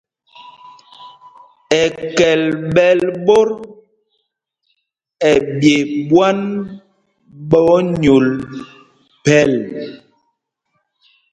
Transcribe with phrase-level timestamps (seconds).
[1.81, 2.41] Ɛkɛl
[2.73, 3.49] ɓɛ́l ɓot
[5.31, 5.75] ɛɓye
[6.09, 6.39] ɓwán
[7.49, 8.27] ɓɛ onyûl
[9.23, 9.53] phɛl.